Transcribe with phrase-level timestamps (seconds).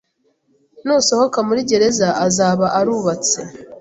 [0.85, 3.37] Nusohoka muri gereza, azaba arubatse.